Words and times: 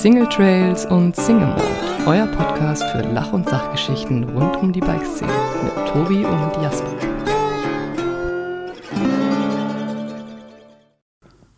Single 0.00 0.30
Trails 0.30 0.86
und 0.86 1.14
Single 1.14 1.48
Mode, 1.48 2.06
euer 2.06 2.26
Podcast 2.28 2.82
für 2.84 3.02
Lach- 3.02 3.34
und 3.34 3.46
Sachgeschichten 3.46 4.24
rund 4.30 4.56
um 4.56 4.72
die 4.72 4.80
Bikeszene 4.80 5.30
mit 5.62 5.74
Tobi 5.88 6.24
und 6.24 6.62
Jasper. 6.62 6.96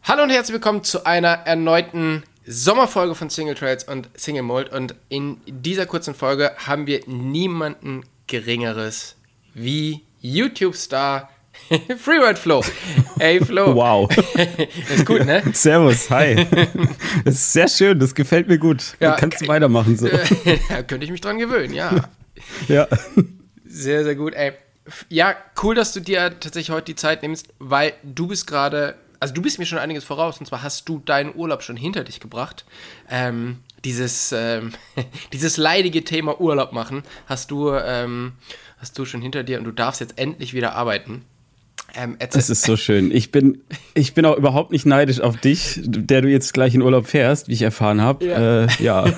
Hallo 0.03 0.25
und 0.25 0.31
herzlich 0.31 0.55
willkommen 0.55 0.83
zu 0.83 1.07
einer 1.07 1.29
erneuten 1.29 2.25
Sommerfolge 2.45 3.15
von 3.15 3.31
Single 3.31 3.55
Trails 3.55 3.85
und 3.85 4.11
Single 4.17 4.43
Mold. 4.43 4.73
Und 4.73 4.97
in 5.09 5.41
dieser 5.47 5.87
kurzen 5.87 6.13
Folge 6.13 6.51
haben 6.67 6.89
wir 6.89 7.03
niemanden 7.07 8.03
Geringeres 8.27 9.15
wie 9.55 10.03
YouTube-Star 10.21 11.31
Freeride 11.99 12.37
Flo. 12.37 12.63
Hey 13.19 13.45
Flo. 13.45 13.75
Wow. 13.75 14.09
das 14.09 14.91
ist 14.97 15.07
gut, 15.07 15.25
ne? 15.25 15.43
Servus, 15.53 16.11
hi. 16.11 16.47
Das 17.25 17.35
ist 17.35 17.53
sehr 17.53 17.69
schön, 17.69 17.99
das 17.99 18.15
gefällt 18.15 18.49
mir 18.49 18.59
gut. 18.59 18.97
Ja, 19.01 19.17
kannst 19.17 19.41
du 19.43 19.49
weitermachen 19.49 19.97
so. 19.97 20.09
da 20.69 20.83
könnte 20.83 21.05
ich 21.05 21.11
mich 21.11 21.21
dran 21.21 21.39
gewöhnen, 21.39 21.75
ja. 21.75 22.09
Ja. 22.69 22.89
Sehr, 23.65 24.05
sehr 24.05 24.15
gut, 24.15 24.35
ey. 24.35 24.53
Ja, 25.09 25.37
cool, 25.63 25.75
dass 25.75 25.93
du 25.93 26.01
dir 26.01 26.31
tatsächlich 26.41 26.71
heute 26.71 26.87
die 26.87 26.97
Zeit 26.97 27.23
nimmst, 27.23 27.49
weil 27.59 27.93
du 28.03 28.27
bist 28.27 28.47
gerade, 28.47 28.97
also 29.21 29.33
du 29.33 29.43
bist 29.43 29.59
mir 29.59 29.67
schon 29.67 29.79
einiges 29.79 30.05
voraus, 30.05 30.39
und 30.39 30.47
zwar 30.47 30.63
hast 30.63 30.89
du 30.89 30.99
deinen 30.99 31.35
Urlaub 31.35 31.63
schon 31.63 31.77
hinter 31.77 32.05
dich 32.05 32.21
gebracht. 32.21 32.65
Ähm, 33.09 33.61
dieses, 33.85 34.33
ähm, 34.33 34.73
dieses 35.33 35.57
leidige 35.57 36.05
Thema 36.05 36.41
Urlaub 36.41 36.73
machen 36.73 37.03
hast 37.27 37.51
du, 37.51 37.73
ähm, 37.73 38.33
hast 38.79 38.99
du 38.99 39.05
schon 39.05 39.23
hinter 39.23 39.45
dir 39.45 39.59
und 39.59 39.65
du 39.65 39.73
darfst 39.73 40.01
jetzt 40.01 40.19
endlich 40.19 40.55
wieder 40.55 40.75
arbeiten. 40.75 41.25
Ähm, 41.95 42.17
das 42.19 42.49
ist 42.49 42.63
so 42.63 42.77
schön. 42.77 43.11
Ich 43.15 43.31
bin, 43.31 43.63
ich 43.95 44.15
bin 44.15 44.25
auch 44.25 44.37
überhaupt 44.37 44.73
nicht 44.73 44.87
neidisch 44.87 45.21
auf 45.21 45.37
dich, 45.37 45.81
der 45.85 46.23
du 46.23 46.29
jetzt 46.29 46.55
gleich 46.55 46.75
in 46.75 46.83
Urlaub 46.83 47.07
fährst, 47.07 47.49
wie 47.49 47.53
ich 47.53 47.63
erfahren 47.63 48.01
habe. 48.01 48.25
Ja. 48.25 48.65
Äh, 48.65 48.69
ja. 48.79 49.05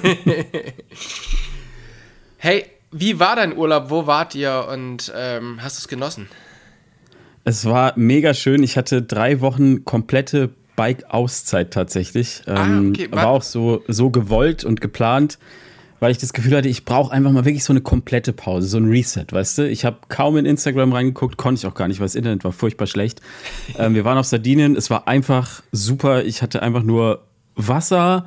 hey, 2.39 2.65
wie 2.91 3.21
war 3.21 3.37
dein 3.37 3.57
Urlaub? 3.57 3.91
Wo 3.91 4.07
wart 4.07 4.35
ihr 4.35 4.67
und 4.73 5.13
ähm, 5.17 5.61
hast 5.63 5.79
du 5.79 5.81
es 5.81 5.89
genossen? 5.89 6.29
Es 7.45 7.65
war 7.65 7.93
mega 7.97 8.35
schön. 8.35 8.63
Ich 8.63 8.77
hatte 8.77 9.03
drei 9.03 9.41
Wochen 9.41 9.85
komplette 9.85 10.51
Bike-Auszeit 10.77 11.73
tatsächlich. 11.73 12.43
Ah, 12.47 12.65
ähm, 12.65 12.91
okay. 12.91 13.09
War 13.11 13.29
auch 13.29 13.43
so, 13.43 13.85
so 13.87 14.11
gewollt 14.11 14.65
und 14.65 14.81
geplant 14.81 15.39
weil 16.01 16.11
ich 16.11 16.19
das 16.19 16.33
Gefühl 16.33 16.57
hatte, 16.57 16.69
ich 16.69 16.85
brauche 16.85 17.13
einfach 17.13 17.31
mal 17.31 17.45
wirklich 17.45 17.65
so 17.65 17.73
eine 17.73 17.81
komplette 17.81 18.33
Pause, 18.33 18.69
so 18.69 18.79
ein 18.79 18.89
Reset, 18.89 19.27
weißt 19.31 19.59
du? 19.59 19.69
Ich 19.69 19.85
habe 19.85 19.99
kaum 20.09 20.37
in 20.37 20.47
Instagram 20.47 20.93
reingeguckt, 20.93 21.37
konnte 21.37 21.61
ich 21.61 21.67
auch 21.67 21.75
gar 21.75 21.89
nicht, 21.89 22.01
weil 22.01 22.07
das 22.07 22.15
Internet 22.15 22.45
war 22.45 22.53
furchtbar 22.53 22.87
schlecht. 22.87 23.21
ähm, 23.79 23.95
wir 23.95 24.05
waren 24.05 24.19
auf 24.19 24.27
Sardinien, 24.27 24.77
es 24.77 24.91
war 24.91 25.09
einfach 25.09 25.63
super. 25.73 26.25
Ich 26.25 26.43
hatte 26.43 26.63
einfach 26.63 26.83
nur 26.83 27.23
Wasser, 27.57 28.27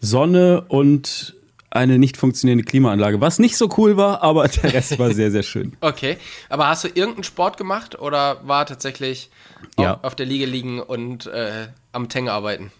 Sonne 0.00 0.64
und 0.68 1.36
eine 1.70 1.98
nicht 1.98 2.16
funktionierende 2.16 2.64
Klimaanlage, 2.64 3.20
was 3.20 3.38
nicht 3.38 3.56
so 3.56 3.68
cool 3.78 3.96
war, 3.96 4.22
aber 4.22 4.46
der 4.48 4.72
Rest 4.74 4.98
war 4.98 5.12
sehr, 5.14 5.30
sehr 5.30 5.42
schön. 5.42 5.76
Okay, 5.80 6.18
aber 6.48 6.68
hast 6.68 6.84
du 6.84 6.88
irgendeinen 6.88 7.24
Sport 7.24 7.56
gemacht 7.56 7.98
oder 7.98 8.46
war 8.46 8.66
tatsächlich 8.66 9.30
ja. 9.78 9.94
auf, 9.94 10.04
auf 10.04 10.14
der 10.14 10.26
Liege 10.26 10.44
liegen 10.44 10.80
und 10.80 11.26
äh, 11.26 11.68
am 11.92 12.08
Teng 12.08 12.28
arbeiten? 12.28 12.72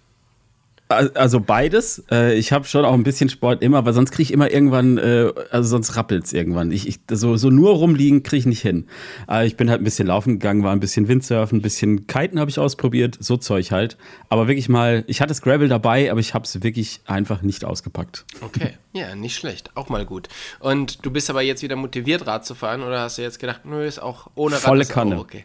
Also 0.93 1.41
beides. 1.41 2.05
Äh, 2.11 2.39
ich 2.39 2.53
habe 2.53 2.65
schon 2.65 2.85
auch 2.85 2.93
ein 2.93 3.03
bisschen 3.03 3.29
Sport 3.29 3.63
immer, 3.63 3.79
aber 3.79 3.93
sonst 3.93 4.11
kriege 4.11 4.25
ich 4.25 4.33
immer 4.33 4.51
irgendwann, 4.51 4.99
äh, 4.99 5.33
also 5.51 5.69
sonst 5.69 5.97
rappelt 5.97 6.25
es 6.25 6.33
irgendwann. 6.33 6.71
Ich, 6.73 6.87
ich, 6.87 7.01
so, 7.11 7.37
so 7.37 7.51
nur 7.51 7.73
rumliegen 7.73 8.23
kriege 8.23 8.41
ich 8.41 8.47
nicht 8.47 8.63
hin. 8.63 8.87
Aber 9.27 9.45
ich 9.45 9.57
bin 9.57 9.71
halt 9.71 9.81
ein 9.81 9.85
bisschen 9.85 10.07
laufen 10.07 10.35
gegangen, 10.35 10.63
war 10.63 10.73
ein 10.73 10.81
bisschen 10.81 11.09
Windsurfen, 11.09 11.59
ein 11.59 11.63
bisschen 11.63 12.07
Kiten 12.07 12.39
habe 12.39 12.51
ich 12.51 12.59
ausprobiert, 12.59 13.17
so 13.21 13.37
Zeug 13.37 13.71
halt. 13.71 13.97
Aber 14.29 14.49
wirklich 14.49 14.69
mal, 14.69 15.05
ich 15.07 15.21
hatte 15.21 15.35
Scrabble 15.35 15.69
dabei, 15.69 16.11
aber 16.11 16.21
ich 16.21 16.35
habe 16.35 16.45
es 16.45 16.63
wirklich 16.63 17.01
einfach 17.07 17.43
nicht 17.43 17.65
ausgepackt. 17.65 18.25
Okay, 18.41 18.75
ja, 18.93 19.15
nicht 19.15 19.37
schlecht, 19.37 19.71
auch 19.77 19.89
mal 19.89 20.05
gut. 20.05 20.29
Und 20.61 21.05
du 21.05 21.11
bist 21.11 21.31
aber 21.31 21.43
jetzt 21.43 21.63
wieder 21.63 21.77
motiviert, 21.77 22.27
Rad 22.27 22.47
zu 22.47 22.55
fahren 22.55 22.83
oder 22.83 23.01
hast 23.01 23.19
du 23.19 23.23
jetzt 23.23 23.39
gedacht, 23.39 23.63
nö, 23.65 23.85
ist 23.85 24.01
auch 24.01 24.29
ohne 24.35 24.57
Rad 24.57 24.63
Volle 24.63 24.85
Kanne. 24.85 25.19
okay? 25.19 25.45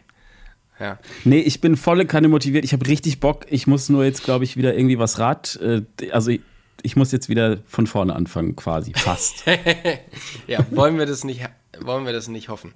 Ja. 0.80 0.98
Nee, 1.24 1.40
ich 1.40 1.60
bin 1.60 1.76
volle 1.76 2.06
Kanne 2.06 2.28
motiviert. 2.28 2.64
Ich 2.64 2.72
habe 2.72 2.86
richtig 2.86 3.20
Bock. 3.20 3.46
Ich 3.48 3.66
muss 3.66 3.88
nur 3.88 4.04
jetzt, 4.04 4.22
glaube 4.24 4.44
ich, 4.44 4.56
wieder 4.56 4.74
irgendwie 4.74 4.98
was 4.98 5.18
Rad. 5.18 5.58
Äh, 5.62 5.82
also 6.12 6.30
ich, 6.30 6.40
ich, 6.82 6.96
muss 6.96 7.12
jetzt 7.12 7.28
wieder 7.28 7.58
von 7.66 7.86
vorne 7.86 8.14
anfangen, 8.14 8.54
quasi. 8.56 8.92
Fast. 8.94 9.44
ja, 10.46 10.64
wollen 10.70 10.98
wir 10.98 11.06
das 11.06 11.24
nicht, 11.24 11.42
wollen 11.80 12.06
wir 12.06 12.12
das 12.12 12.28
nicht 12.28 12.48
hoffen. 12.48 12.72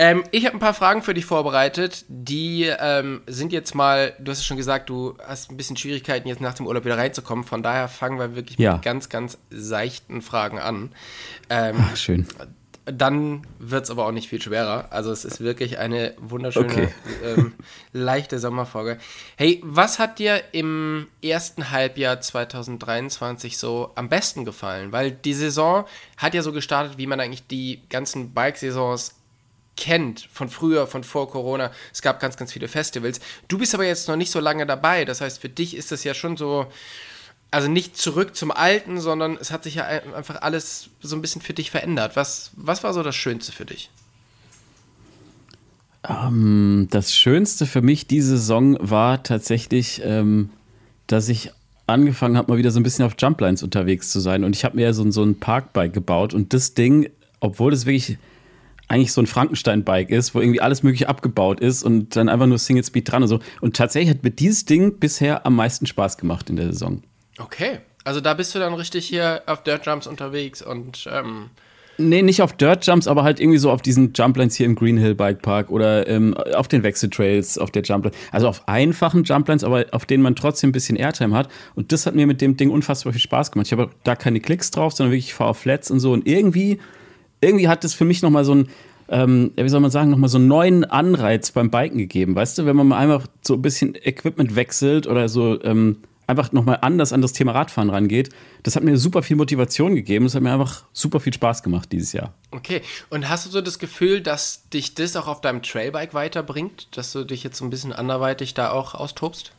Ähm, 0.00 0.22
ich 0.30 0.46
habe 0.46 0.56
ein 0.56 0.60
paar 0.60 0.74
Fragen 0.74 1.02
für 1.02 1.12
dich 1.12 1.24
vorbereitet. 1.24 2.04
Die 2.08 2.64
ähm, 2.64 3.22
sind 3.26 3.52
jetzt 3.52 3.74
mal, 3.74 4.14
du 4.20 4.30
hast 4.30 4.38
es 4.38 4.46
schon 4.46 4.56
gesagt, 4.56 4.88
du 4.88 5.16
hast 5.24 5.50
ein 5.50 5.56
bisschen 5.56 5.76
Schwierigkeiten, 5.76 6.28
jetzt 6.28 6.40
nach 6.40 6.54
dem 6.54 6.66
Urlaub 6.66 6.84
wieder 6.84 6.98
reinzukommen. 6.98 7.44
Von 7.44 7.64
daher 7.64 7.88
fangen 7.88 8.18
wir 8.18 8.36
wirklich 8.36 8.58
ja. 8.58 8.74
mit 8.74 8.82
ganz, 8.82 9.08
ganz 9.08 9.38
seichten 9.50 10.22
Fragen 10.22 10.60
an. 10.60 10.92
Ähm, 11.50 11.76
Ach, 11.80 11.96
schön 11.96 12.26
dann 12.92 13.46
wird 13.58 13.84
es 13.84 13.90
aber 13.90 14.06
auch 14.06 14.12
nicht 14.12 14.28
viel 14.28 14.40
schwerer. 14.40 14.88
Also 14.90 15.10
es 15.10 15.24
ist 15.24 15.40
wirklich 15.40 15.78
eine 15.78 16.14
wunderschöne, 16.18 16.66
okay. 16.66 16.88
ähm, 17.24 17.54
leichte 17.92 18.38
Sommerfolge. 18.38 18.98
Hey, 19.36 19.60
was 19.64 19.98
hat 19.98 20.18
dir 20.18 20.42
im 20.52 21.08
ersten 21.22 21.70
Halbjahr 21.70 22.20
2023 22.20 23.58
so 23.58 23.90
am 23.94 24.08
besten 24.08 24.44
gefallen? 24.44 24.92
Weil 24.92 25.10
die 25.10 25.34
Saison 25.34 25.84
hat 26.16 26.34
ja 26.34 26.42
so 26.42 26.52
gestartet, 26.52 26.98
wie 26.98 27.06
man 27.06 27.20
eigentlich 27.20 27.46
die 27.46 27.82
ganzen 27.88 28.32
Bike-Saisons 28.32 29.14
kennt, 29.76 30.28
von 30.32 30.48
früher, 30.48 30.86
von 30.86 31.04
vor 31.04 31.30
Corona. 31.30 31.70
Es 31.92 32.02
gab 32.02 32.20
ganz, 32.20 32.36
ganz 32.36 32.52
viele 32.52 32.68
Festivals. 32.68 33.20
Du 33.46 33.58
bist 33.58 33.74
aber 33.74 33.84
jetzt 33.84 34.08
noch 34.08 34.16
nicht 34.16 34.30
so 34.30 34.40
lange 34.40 34.66
dabei. 34.66 35.04
Das 35.04 35.20
heißt, 35.20 35.40
für 35.40 35.48
dich 35.48 35.76
ist 35.76 35.92
das 35.92 36.04
ja 36.04 36.14
schon 36.14 36.36
so 36.36 36.66
also 37.50 37.68
nicht 37.68 37.96
zurück 37.96 38.36
zum 38.36 38.50
Alten, 38.50 39.00
sondern 39.00 39.38
es 39.40 39.50
hat 39.50 39.64
sich 39.64 39.76
ja 39.76 39.84
einfach 39.84 40.42
alles 40.42 40.90
so 41.00 41.16
ein 41.16 41.22
bisschen 41.22 41.40
für 41.40 41.54
dich 41.54 41.70
verändert. 41.70 42.16
Was, 42.16 42.50
was 42.56 42.84
war 42.84 42.92
so 42.92 43.02
das 43.02 43.16
Schönste 43.16 43.52
für 43.52 43.64
dich? 43.64 43.90
Ähm, 46.06 46.88
das 46.90 47.14
Schönste 47.14 47.66
für 47.66 47.82
mich 47.82 48.06
diese 48.06 48.36
Saison 48.36 48.76
war 48.80 49.22
tatsächlich, 49.22 50.02
ähm, 50.04 50.50
dass 51.06 51.28
ich 51.28 51.50
angefangen 51.86 52.36
habe, 52.36 52.52
mal 52.52 52.58
wieder 52.58 52.70
so 52.70 52.80
ein 52.80 52.82
bisschen 52.82 53.04
auf 53.04 53.14
Jumplines 53.18 53.62
unterwegs 53.62 54.10
zu 54.10 54.20
sein. 54.20 54.44
Und 54.44 54.54
ich 54.54 54.64
habe 54.64 54.76
mir 54.76 54.82
ja 54.82 54.92
so, 54.92 55.10
so 55.10 55.22
ein 55.22 55.40
Parkbike 55.40 55.94
gebaut. 55.94 56.34
Und 56.34 56.52
das 56.52 56.74
Ding, 56.74 57.08
obwohl 57.40 57.72
es 57.72 57.86
wirklich 57.86 58.18
eigentlich 58.88 59.12
so 59.12 59.22
ein 59.22 59.26
Frankenstein-Bike 59.26 60.10
ist, 60.10 60.34
wo 60.34 60.40
irgendwie 60.40 60.60
alles 60.60 60.82
mögliche 60.82 61.08
abgebaut 61.08 61.60
ist 61.60 61.82
und 61.82 62.16
dann 62.16 62.28
einfach 62.28 62.46
nur 62.46 62.58
Single 62.58 62.84
Speed 62.84 63.10
dran 63.10 63.22
und 63.22 63.28
so. 63.28 63.40
Und 63.60 63.76
tatsächlich 63.76 64.10
hat 64.10 64.22
mir 64.22 64.30
dieses 64.30 64.64
Ding 64.66 64.98
bisher 64.98 65.46
am 65.46 65.56
meisten 65.56 65.86
Spaß 65.86 66.18
gemacht 66.18 66.50
in 66.50 66.56
der 66.56 66.72
Saison. 66.72 67.02
Okay, 67.38 67.78
also 68.04 68.20
da 68.20 68.34
bist 68.34 68.54
du 68.54 68.58
dann 68.58 68.74
richtig 68.74 69.06
hier 69.06 69.42
auf 69.46 69.62
Dirt 69.62 69.86
Jumps 69.86 70.06
unterwegs 70.06 70.62
und 70.62 71.08
ähm 71.10 71.50
Nee, 72.00 72.22
nicht 72.22 72.42
auf 72.42 72.52
Dirt 72.52 72.86
Jumps, 72.86 73.08
aber 73.08 73.24
halt 73.24 73.40
irgendwie 73.40 73.58
so 73.58 73.72
auf 73.72 73.82
diesen 73.82 74.12
Jumplines 74.12 74.54
hier 74.54 74.66
im 74.66 74.76
Green 74.76 74.96
Hill 74.96 75.16
Bike 75.16 75.42
Park 75.42 75.68
oder 75.68 76.06
ähm, 76.06 76.32
auf 76.34 76.68
den 76.68 76.84
Wechseltrails, 76.84 77.58
auf 77.58 77.72
der 77.72 77.82
Jumpline. 77.82 78.14
Also 78.30 78.46
auf 78.46 78.68
einfachen 78.68 79.24
Jumplines, 79.24 79.64
aber 79.64 79.86
auf 79.90 80.06
denen 80.06 80.22
man 80.22 80.36
trotzdem 80.36 80.70
ein 80.70 80.72
bisschen 80.72 80.94
Airtime 80.94 81.34
hat. 81.34 81.48
Und 81.74 81.90
das 81.90 82.06
hat 82.06 82.14
mir 82.14 82.28
mit 82.28 82.40
dem 82.40 82.56
Ding 82.56 82.70
unfassbar 82.70 83.12
viel 83.12 83.20
Spaß 83.20 83.50
gemacht. 83.50 83.66
Ich 83.66 83.72
habe 83.72 83.90
da 84.04 84.14
keine 84.14 84.38
Klicks 84.38 84.70
drauf, 84.70 84.92
sondern 84.92 85.10
wirklich 85.10 85.34
fahre 85.34 85.50
auf 85.50 85.58
Flats 85.58 85.90
und 85.90 85.98
so. 85.98 86.12
Und 86.12 86.24
irgendwie, 86.28 86.78
irgendwie 87.40 87.66
hat 87.66 87.82
das 87.82 87.94
für 87.94 88.04
mich 88.04 88.22
nochmal 88.22 88.44
so 88.44 88.54
ein, 88.54 88.68
ähm, 89.08 89.50
wie 89.56 89.68
soll 89.68 89.80
man 89.80 89.90
sagen, 89.90 90.10
nochmal 90.10 90.30
so 90.30 90.38
einen 90.38 90.46
neuen 90.46 90.84
Anreiz 90.84 91.50
beim 91.50 91.68
Biken 91.68 91.98
gegeben. 91.98 92.36
Weißt 92.36 92.58
du, 92.58 92.64
wenn 92.64 92.76
man 92.76 92.86
mal 92.86 92.98
einfach 92.98 93.26
so 93.42 93.54
ein 93.54 93.62
bisschen 93.62 93.96
Equipment 93.96 94.54
wechselt 94.54 95.08
oder 95.08 95.28
so, 95.28 95.60
ähm, 95.64 95.96
einfach 96.28 96.52
nochmal 96.52 96.78
anders 96.82 97.12
an 97.12 97.22
das 97.22 97.32
Thema 97.32 97.52
Radfahren 97.52 97.90
rangeht. 97.90 98.28
Das 98.62 98.76
hat 98.76 98.84
mir 98.84 98.96
super 98.98 99.22
viel 99.22 99.36
Motivation 99.36 99.94
gegeben. 99.94 100.26
Das 100.26 100.34
hat 100.34 100.42
mir 100.42 100.52
einfach 100.52 100.84
super 100.92 101.18
viel 101.20 101.32
Spaß 101.32 101.62
gemacht 101.62 101.90
dieses 101.90 102.12
Jahr. 102.12 102.34
Okay. 102.50 102.82
Und 103.10 103.28
hast 103.28 103.46
du 103.46 103.50
so 103.50 103.60
das 103.60 103.78
Gefühl, 103.78 104.20
dass 104.20 104.68
dich 104.68 104.94
das 104.94 105.16
auch 105.16 105.26
auf 105.26 105.40
deinem 105.40 105.62
Trailbike 105.62 106.14
weiterbringt? 106.14 106.88
Dass 106.96 107.12
du 107.12 107.24
dich 107.24 107.42
jetzt 107.42 107.56
so 107.58 107.64
ein 107.64 107.70
bisschen 107.70 107.92
anderweitig 107.92 108.54
da 108.54 108.70
auch 108.70 108.94
austobst? 108.94 109.52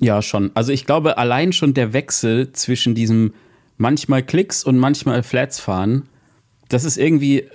Ja, 0.00 0.22
schon. 0.22 0.52
Also 0.54 0.72
ich 0.72 0.86
glaube, 0.86 1.18
allein 1.18 1.52
schon 1.52 1.74
der 1.74 1.92
Wechsel 1.92 2.52
zwischen 2.52 2.94
diesem 2.94 3.34
manchmal 3.76 4.22
Klicks 4.22 4.62
und 4.62 4.78
manchmal 4.78 5.22
Flats 5.22 5.58
fahren, 5.58 6.08
das 6.68 6.84
ist 6.84 6.96
irgendwie 6.96 7.48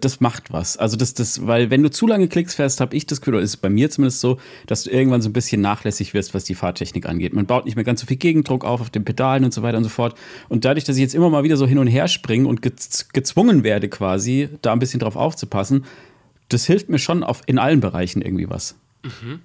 das 0.00 0.20
macht 0.20 0.50
was. 0.52 0.78
Also 0.78 0.96
das, 0.96 1.12
das, 1.12 1.46
weil 1.46 1.70
wenn 1.70 1.82
du 1.82 1.90
zu 1.90 2.06
lange 2.06 2.26
Klicks 2.28 2.54
fährst, 2.54 2.80
habe 2.80 2.96
ich 2.96 3.06
das 3.06 3.20
Gefühl, 3.20 3.34
oder 3.34 3.42
ist 3.42 3.50
es 3.50 3.56
bei 3.58 3.68
mir 3.68 3.90
zumindest 3.90 4.20
so, 4.20 4.38
dass 4.66 4.84
du 4.84 4.90
irgendwann 4.90 5.20
so 5.20 5.28
ein 5.28 5.34
bisschen 5.34 5.60
nachlässig 5.60 6.14
wirst, 6.14 6.32
was 6.32 6.44
die 6.44 6.54
Fahrtechnik 6.54 7.06
angeht. 7.06 7.34
Man 7.34 7.46
baut 7.46 7.66
nicht 7.66 7.74
mehr 7.74 7.84
ganz 7.84 8.00
so 8.00 8.06
viel 8.06 8.16
Gegendruck 8.16 8.64
auf 8.64 8.80
auf 8.80 8.90
den 8.90 9.04
Pedalen 9.04 9.44
und 9.44 9.52
so 9.52 9.62
weiter 9.62 9.76
und 9.76 9.84
so 9.84 9.90
fort. 9.90 10.16
Und 10.48 10.64
dadurch, 10.64 10.84
dass 10.84 10.96
ich 10.96 11.02
jetzt 11.02 11.14
immer 11.14 11.28
mal 11.28 11.44
wieder 11.44 11.58
so 11.58 11.66
hin 11.66 11.78
und 11.78 11.86
her 11.86 12.08
springe 12.08 12.48
und 12.48 12.62
gezwungen 12.62 13.62
werde 13.62 13.88
quasi, 13.88 14.48
da 14.62 14.72
ein 14.72 14.78
bisschen 14.78 15.00
drauf 15.00 15.16
aufzupassen, 15.16 15.84
das 16.48 16.64
hilft 16.64 16.88
mir 16.88 16.98
schon 16.98 17.22
auf, 17.22 17.42
in 17.46 17.58
allen 17.58 17.80
Bereichen 17.80 18.22
irgendwie 18.22 18.48
was. 18.48 18.76
Mhm. 19.02 19.40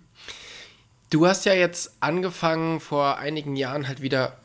Du 1.09 1.25
hast 1.25 1.45
ja 1.45 1.53
jetzt 1.53 1.97
angefangen 2.01 2.80
vor 2.80 3.18
einigen 3.18 3.56
Jahren 3.56 3.88
halt 3.88 4.01
wieder 4.01 4.38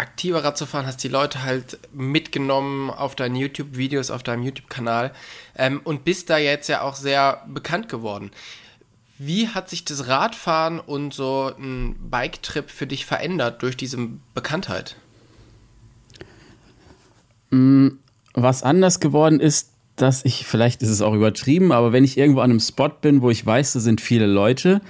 aktiver 0.00 0.42
Rad 0.42 0.56
zu 0.56 0.66
fahren, 0.66 0.86
hast 0.86 1.04
die 1.04 1.08
Leute 1.08 1.42
halt 1.42 1.78
mitgenommen 1.92 2.90
auf 2.90 3.14
deinen 3.14 3.36
YouTube-Videos, 3.36 4.10
auf 4.10 4.22
deinem 4.22 4.42
YouTube-Kanal 4.42 5.12
ähm, 5.56 5.80
und 5.84 6.04
bist 6.04 6.30
da 6.30 6.38
jetzt 6.38 6.68
ja 6.68 6.82
auch 6.82 6.94
sehr 6.94 7.44
bekannt 7.46 7.88
geworden. 7.88 8.30
Wie 9.18 9.48
hat 9.48 9.68
sich 9.68 9.84
das 9.84 10.08
Radfahren 10.08 10.80
und 10.80 11.12
so 11.12 11.52
ein 11.58 11.94
Bike-Trip 12.10 12.70
für 12.70 12.86
dich 12.86 13.04
verändert 13.04 13.62
durch 13.62 13.76
diese 13.76 13.98
Bekanntheit? 14.34 14.96
Mm, 17.50 17.88
was 18.32 18.62
anders 18.62 19.00
geworden 19.00 19.38
ist, 19.38 19.70
dass 19.96 20.24
ich, 20.24 20.46
vielleicht 20.46 20.82
ist 20.82 20.88
es 20.88 21.02
auch 21.02 21.12
übertrieben, 21.12 21.72
aber 21.72 21.92
wenn 21.92 22.04
ich 22.04 22.16
irgendwo 22.16 22.40
an 22.40 22.50
einem 22.50 22.60
Spot 22.60 22.88
bin, 22.88 23.20
wo 23.20 23.28
ich 23.28 23.44
weiß, 23.44 23.74
da 23.74 23.80
sind 23.80 24.00
viele 24.00 24.26
Leute, 24.26 24.80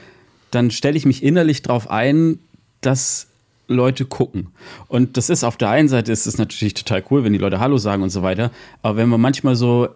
dann 0.53 0.71
stelle 0.71 0.97
ich 0.97 1.07
mich 1.07 1.25
innerlich 1.25 1.63
darauf 1.63 1.91
ein, 1.91 2.39
dass 2.81 3.30
Leute 3.75 4.05
gucken. 4.05 4.49
Und 4.89 5.17
das 5.17 5.31
ist 5.31 5.45
auf 5.45 5.57
der 5.57 5.71
einen 5.71 5.89
Seite 5.89 6.13
ist 6.13 6.27
es 6.27 6.39
natürlich 6.39 6.75
total 6.75 7.03
cool, 7.11 7.25
wenn 7.25 7.33
die 7.33 7.39
Leute 7.39 7.61
Hallo 7.61 7.79
sagen 7.79 8.03
und 8.03 8.11
so 8.11 8.23
weiter. 8.23 8.51
Aber 8.83 8.97
wenn 8.97 9.09
man 9.09 9.21
manchmal 9.21 9.57
so, 9.57 9.89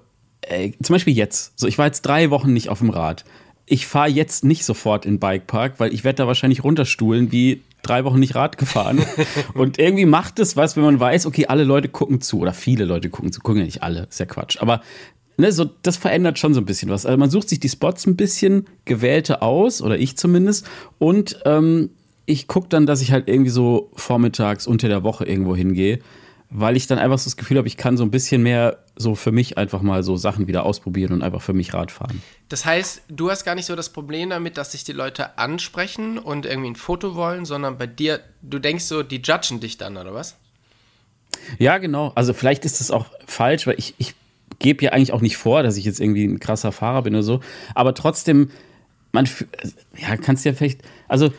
äh, 0.43 0.73
zum 0.83 0.95
Beispiel 0.95 1.15
jetzt, 1.15 1.59
so 1.59 1.67
ich 1.67 1.79
war 1.79 1.87
jetzt 1.87 2.03
drei 2.03 2.31
Wochen 2.31 2.53
nicht 2.53 2.69
auf 2.69 2.79
dem 2.79 2.91
Rad. 2.91 3.25
Ich 3.67 3.87
fahre 3.87 4.09
jetzt 4.09 4.45
nicht 4.45 4.65
sofort 4.65 5.07
in 5.07 5.15
den 5.15 5.21
Bikepark, 5.21 5.81
weil 5.81 5.95
ich 5.95 6.05
werde 6.05 6.17
da 6.17 6.27
wahrscheinlich 6.27 6.65
runterstuhlen 6.65 7.33
wie 7.33 7.63
drei 7.83 8.05
Wochen 8.05 8.19
nicht 8.19 8.35
Rad 8.35 8.59
gefahren. 8.59 9.01
und 9.55 9.79
irgendwie 9.79 10.07
macht 10.07 10.39
es 10.39 10.57
was, 10.57 10.77
wenn 10.77 10.85
man 10.85 11.01
weiß, 11.01 11.27
okay, 11.27 11.47
alle 11.47 11.65
Leute 11.65 11.89
gucken 11.89 12.21
zu 12.21 12.41
oder 12.41 12.53
viele 12.53 12.85
Leute 12.85 13.11
gucken 13.11 13.33
zu. 13.33 13.41
Gucken 13.41 13.61
ja 13.61 13.65
nicht 13.65 13.83
alle, 13.83 14.07
ist 14.11 14.21
ja 14.21 14.27
Quatsch. 14.27 14.59
Aber 14.61 14.83
ne, 15.37 15.53
so, 15.53 15.65
das 15.83 15.97
verändert 15.97 16.39
schon 16.39 16.55
so 16.55 16.61
ein 16.61 16.67
bisschen 16.67 16.91
was. 16.91 17.07
Also 17.07 17.19
man 17.19 17.31
sucht 17.31 17.49
sich 17.49 17.61
die 17.61 17.69
Spots 17.69 18.07
ein 18.07 18.17
bisschen 18.17 18.67
gewählte 18.85 19.43
aus, 19.43 19.83
oder 19.83 19.99
ich 19.99 20.17
zumindest. 20.17 20.67
Und 20.99 21.41
ähm, 21.45 21.91
ich 22.27 22.47
gucke 22.47 22.69
dann, 22.69 22.87
dass 22.87 23.03
ich 23.03 23.13
halt 23.13 23.29
irgendwie 23.29 23.51
so 23.51 23.91
vormittags 23.95 24.67
unter 24.67 24.89
der 24.89 25.03
Woche 25.03 25.25
irgendwo 25.25 25.55
hingehe, 25.55 25.99
weil 26.51 26.77
ich 26.77 26.87
dann 26.87 26.99
einfach 26.99 27.19
so 27.19 27.25
das 27.25 27.37
Gefühl 27.37 27.59
habe, 27.59 27.69
ich 27.69 27.77
kann 27.77 27.97
so 27.97 28.05
ein 28.05 28.11
bisschen 28.11 28.43
mehr 28.43 28.79
so 28.97 29.15
für 29.15 29.33
mich 29.33 29.59
einfach 29.59 29.83
mal 29.83 30.03
so 30.03 30.17
Sachen 30.17 30.47
wieder 30.47 30.65
ausprobieren 30.65 31.13
und 31.13 31.23
einfach 31.23 31.43
für 31.43 31.53
mich 31.53 31.75
Rad 31.75 31.91
fahren. 31.91 32.23
Das 32.49 32.65
heißt, 32.65 33.03
du 33.09 33.31
hast 33.31 33.45
gar 33.45 33.57
nicht 33.57 33.67
so 33.67 33.75
das 33.75 33.91
Problem 33.91 34.31
damit, 34.31 34.57
dass 34.57 34.73
sich 34.73 34.85
die 34.85 34.93
Leute 34.93 35.37
ansprechen 35.37 36.19
und 36.19 36.47
irgendwie 36.47 36.71
ein 36.71 36.77
Foto 36.77 37.17
wollen, 37.17 37.45
sondern 37.45 37.77
bei 37.77 37.87
dir, 37.87 38.21
du 38.43 38.59
denkst 38.59 38.85
so, 38.85 39.03
die 39.03 39.21
judgen 39.21 39.61
dich 39.61 39.79
dann, 39.79 39.97
oder 39.97 40.15
was? 40.15 40.37
Ja, 41.59 41.79
genau. 41.79 42.13
Also 42.15 42.33
vielleicht 42.33 42.65
ist 42.65 42.81
das 42.81 42.91
auch 42.91 43.07
falsch, 43.27 43.67
weil 43.67 43.79
ich, 43.79 43.95
ich 43.99 44.15
gebe 44.61 44.85
ja 44.85 44.93
eigentlich 44.93 45.13
auch 45.13 45.21
nicht 45.21 45.37
vor, 45.37 45.63
dass 45.63 45.77
ich 45.77 45.85
jetzt 45.85 46.01
irgendwie 46.01 46.25
ein 46.25 46.39
krasser 46.39 46.71
Fahrer 46.71 47.03
bin 47.03 47.15
oder 47.15 47.25
so. 47.25 47.41
Aber 47.75 47.95
trotzdem, 47.95 48.51
man, 49.11 49.29
ja, 49.97 50.17
kannst 50.17 50.45
ja 50.45 50.53
vielleicht, 50.53 50.83
also 51.09 51.33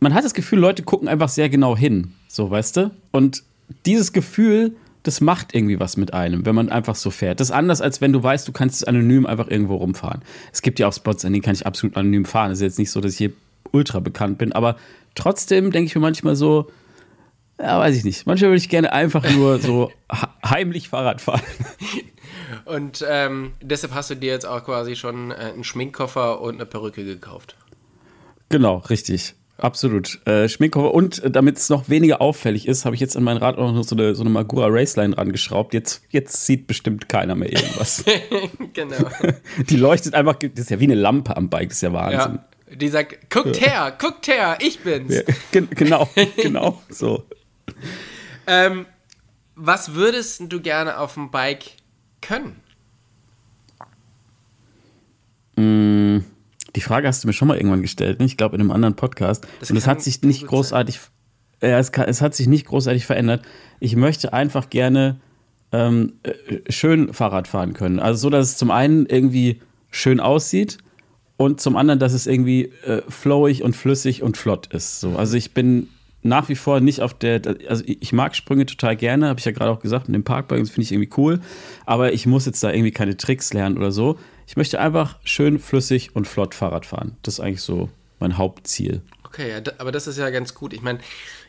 man 0.00 0.14
hat 0.14 0.24
das 0.24 0.34
Gefühl, 0.34 0.58
Leute 0.58 0.82
gucken 0.82 1.08
einfach 1.08 1.28
sehr 1.28 1.48
genau 1.48 1.76
hin, 1.76 2.12
so 2.28 2.50
weißt 2.50 2.76
du? 2.76 2.90
Und 3.12 3.42
dieses 3.86 4.12
Gefühl, 4.12 4.76
das 5.02 5.20
macht 5.20 5.54
irgendwie 5.54 5.80
was 5.80 5.96
mit 5.96 6.12
einem, 6.12 6.44
wenn 6.44 6.54
man 6.54 6.68
einfach 6.68 6.94
so 6.94 7.10
fährt. 7.10 7.40
Das 7.40 7.48
ist 7.48 7.54
anders, 7.54 7.80
als 7.80 8.00
wenn 8.00 8.12
du 8.12 8.22
weißt, 8.22 8.46
du 8.46 8.52
kannst 8.52 8.86
anonym 8.86 9.26
einfach 9.26 9.48
irgendwo 9.48 9.76
rumfahren. 9.76 10.22
Es 10.52 10.62
gibt 10.62 10.78
ja 10.78 10.88
auch 10.88 10.92
Spots, 10.92 11.24
an 11.24 11.32
denen 11.32 11.42
kann 11.42 11.54
ich 11.54 11.66
absolut 11.66 11.96
anonym 11.96 12.24
fahren. 12.24 12.50
Es 12.50 12.58
ist 12.58 12.62
jetzt 12.62 12.78
nicht 12.78 12.90
so, 12.90 13.00
dass 13.00 13.12
ich 13.12 13.18
hier 13.18 13.32
ultra 13.72 14.00
bekannt 14.00 14.38
bin, 14.38 14.52
aber 14.52 14.76
trotzdem 15.14 15.70
denke 15.70 15.88
ich 15.88 15.94
mir 15.94 16.00
manchmal 16.00 16.36
so, 16.36 16.70
ja, 17.60 17.78
weiß 17.78 17.96
ich 17.96 18.04
nicht. 18.04 18.26
Manchmal 18.26 18.50
würde 18.50 18.58
ich 18.58 18.68
gerne 18.68 18.92
einfach 18.92 19.28
nur 19.34 19.58
so 19.58 19.90
heimlich 20.44 20.88
Fahrrad 20.88 21.20
fahren. 21.20 21.42
Und 22.64 23.04
ähm, 23.08 23.52
deshalb 23.60 23.94
hast 23.94 24.10
du 24.10 24.14
dir 24.14 24.32
jetzt 24.32 24.46
auch 24.46 24.64
quasi 24.64 24.94
schon 24.94 25.30
äh, 25.30 25.34
einen 25.34 25.64
Schminkkoffer 25.64 26.40
und 26.40 26.56
eine 26.56 26.66
Perücke 26.66 27.04
gekauft. 27.04 27.56
Genau, 28.48 28.76
richtig. 28.76 29.34
Absolut. 29.58 30.24
Äh, 30.24 30.48
Schminkkoffer 30.48 30.94
und 30.94 31.22
äh, 31.22 31.30
damit 31.32 31.56
es 31.56 31.68
noch 31.68 31.88
weniger 31.88 32.20
auffällig 32.20 32.68
ist, 32.68 32.84
habe 32.84 32.94
ich 32.94 33.00
jetzt 33.00 33.16
an 33.16 33.24
mein 33.24 33.36
Rad 33.36 33.58
auch 33.58 33.72
noch 33.72 33.82
so 33.82 33.96
eine, 33.96 34.14
so 34.14 34.22
eine 34.22 34.30
Magura 34.30 34.68
Raceline 34.70 35.18
rangeschraubt. 35.18 35.74
Jetzt, 35.74 36.02
jetzt 36.10 36.46
sieht 36.46 36.68
bestimmt 36.68 37.08
keiner 37.08 37.34
mehr 37.34 37.52
irgendwas. 37.52 38.04
genau. 38.72 38.96
Die 39.68 39.76
leuchtet 39.76 40.14
einfach, 40.14 40.36
das 40.36 40.50
ist 40.54 40.70
ja 40.70 40.78
wie 40.78 40.84
eine 40.84 40.94
Lampe 40.94 41.36
am 41.36 41.50
Bike, 41.50 41.70
das 41.70 41.78
ist 41.78 41.82
ja 41.82 41.92
Wahnsinn. 41.92 42.38
Ja, 42.70 42.76
die 42.76 42.88
sagt, 42.88 43.30
guckt 43.30 43.60
her, 43.60 43.96
guckt 43.98 44.28
her, 44.28 44.58
ich 44.60 44.78
bin's. 44.80 45.14
Ja, 45.14 45.60
genau, 45.70 46.08
genau, 46.36 46.80
so. 46.88 47.24
Ähm, 48.46 48.86
was 49.56 49.94
würdest 49.94 50.42
du 50.48 50.60
gerne 50.60 50.98
auf 50.98 51.14
dem 51.14 51.30
Bike 51.30 51.64
können? 52.20 52.60
Mm 55.56 56.18
die 56.76 56.80
Frage 56.80 57.08
hast 57.08 57.24
du 57.24 57.28
mir 57.28 57.32
schon 57.32 57.48
mal 57.48 57.56
irgendwann 57.56 57.82
gestellt, 57.82 58.18
ne? 58.18 58.26
ich 58.26 58.36
glaube 58.36 58.56
in 58.56 58.60
einem 58.60 58.70
anderen 58.70 58.94
Podcast. 58.94 59.46
Das 59.60 59.70
und 59.70 59.76
es 59.76 59.86
hat 59.86 60.02
sich 60.02 60.22
nicht 60.22 60.46
großartig, 60.46 61.00
ja, 61.62 61.78
es, 61.78 61.92
kann, 61.92 62.08
es, 62.08 62.20
hat 62.20 62.34
sich 62.34 62.46
nicht 62.46 62.66
großartig 62.66 63.06
verändert. 63.06 63.42
Ich 63.80 63.96
möchte 63.96 64.32
einfach 64.32 64.70
gerne 64.70 65.20
ähm, 65.72 66.14
äh, 66.22 66.70
schön 66.70 67.12
Fahrrad 67.12 67.48
fahren 67.48 67.74
können. 67.74 67.98
Also 67.98 68.22
so, 68.22 68.30
dass 68.30 68.50
es 68.50 68.56
zum 68.56 68.70
einen 68.70 69.06
irgendwie 69.06 69.60
schön 69.90 70.20
aussieht 70.20 70.78
und 71.36 71.60
zum 71.60 71.76
anderen, 71.76 71.98
dass 71.98 72.12
es 72.12 72.26
irgendwie 72.26 72.72
äh, 72.84 73.02
flowig 73.08 73.62
und 73.62 73.74
flüssig 73.74 74.22
und 74.22 74.36
flott 74.36 74.66
ist. 74.68 75.00
So. 75.00 75.16
Also 75.16 75.36
ich 75.36 75.54
bin 75.54 75.88
nach 76.22 76.48
wie 76.48 76.56
vor 76.56 76.80
nicht 76.80 77.00
auf 77.00 77.14
der, 77.14 77.40
also 77.68 77.84
ich 77.86 78.12
mag 78.12 78.34
Sprünge 78.34 78.66
total 78.66 78.96
gerne, 78.96 79.28
habe 79.28 79.38
ich 79.38 79.46
ja 79.46 79.52
gerade 79.52 79.70
auch 79.70 79.80
gesagt, 79.80 80.08
in 80.08 80.12
dem 80.12 80.24
Parkbank, 80.24 80.62
das 80.62 80.70
finde 80.70 80.82
ich 80.82 80.92
irgendwie 80.92 81.10
cool, 81.16 81.40
aber 81.86 82.12
ich 82.12 82.26
muss 82.26 82.44
jetzt 82.44 82.62
da 82.62 82.72
irgendwie 82.72 82.90
keine 82.90 83.16
Tricks 83.16 83.52
lernen 83.52 83.78
oder 83.78 83.92
so. 83.92 84.18
Ich 84.48 84.56
möchte 84.56 84.80
einfach 84.80 85.16
schön 85.24 85.58
flüssig 85.58 86.16
und 86.16 86.26
flott 86.26 86.54
Fahrrad 86.54 86.86
fahren. 86.86 87.18
Das 87.22 87.34
ist 87.34 87.40
eigentlich 87.40 87.60
so 87.60 87.90
mein 88.18 88.38
Hauptziel. 88.38 89.02
Okay, 89.24 89.54
aber 89.76 89.92
das 89.92 90.06
ist 90.06 90.16
ja 90.16 90.30
ganz 90.30 90.54
gut. 90.54 90.72
Ich 90.72 90.80
meine, 90.80 91.00